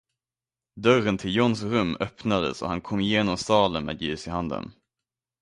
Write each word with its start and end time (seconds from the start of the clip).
Dörren 0.75 1.17
till 1.17 1.35
Johns 1.35 1.61
rum 1.63 1.97
öppnades 1.99 2.61
och 2.61 2.69
han 2.69 2.81
kom 2.81 3.01
genom 3.01 3.37
salen 3.37 3.85
med 3.85 4.01
ljus 4.01 4.27
i 4.27 4.29
handen. 4.29 4.71